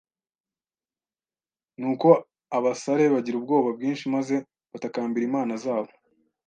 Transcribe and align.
Nuko 1.79 2.09
abasare 2.57 3.03
bagira 3.13 3.35
ubwoba 3.37 3.69
bwinshi 3.77 4.05
maze 4.15 4.35
batakambira 4.71 5.23
imana 5.29 5.53
zabo 5.63 5.91